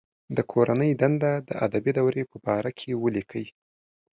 [0.37, 3.45] د کورنۍ دنده د ادبي دورې په باره کې ولیکئ.